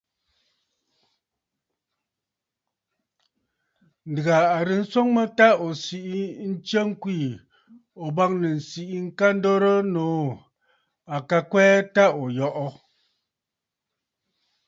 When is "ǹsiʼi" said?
8.61-8.97